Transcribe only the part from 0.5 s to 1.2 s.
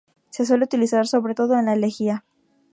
utilizar